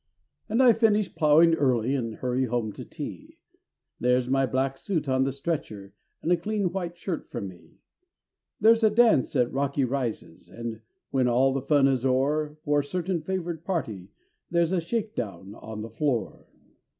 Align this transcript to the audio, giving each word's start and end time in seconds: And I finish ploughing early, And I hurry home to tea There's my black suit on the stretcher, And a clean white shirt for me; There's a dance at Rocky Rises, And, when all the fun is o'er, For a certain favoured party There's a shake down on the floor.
And 0.49 0.63
I 0.63 0.73
finish 0.73 1.13
ploughing 1.13 1.53
early, 1.53 1.93
And 1.93 2.15
I 2.15 2.17
hurry 2.17 2.45
home 2.45 2.71
to 2.71 2.83
tea 2.83 3.37
There's 3.99 4.31
my 4.31 4.47
black 4.47 4.79
suit 4.79 5.07
on 5.07 5.25
the 5.25 5.31
stretcher, 5.31 5.93
And 6.23 6.31
a 6.31 6.37
clean 6.37 6.71
white 6.71 6.97
shirt 6.97 7.29
for 7.29 7.39
me; 7.39 7.77
There's 8.59 8.83
a 8.83 8.89
dance 8.89 9.35
at 9.35 9.53
Rocky 9.53 9.85
Rises, 9.85 10.49
And, 10.49 10.81
when 11.11 11.27
all 11.27 11.53
the 11.53 11.61
fun 11.61 11.87
is 11.87 12.03
o'er, 12.03 12.57
For 12.63 12.79
a 12.79 12.83
certain 12.83 13.21
favoured 13.21 13.63
party 13.63 14.09
There's 14.49 14.71
a 14.71 14.81
shake 14.81 15.13
down 15.13 15.53
on 15.53 15.83
the 15.83 15.89
floor. 15.91 16.47